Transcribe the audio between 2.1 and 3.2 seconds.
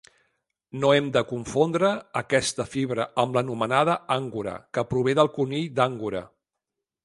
aquesta fibra